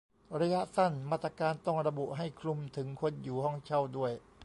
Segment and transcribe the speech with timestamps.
[0.39, 4.11] ระยะสั้น มาตรการต้องระบุให้คลุมถึงคนอยู่ห้องเช่าด้วย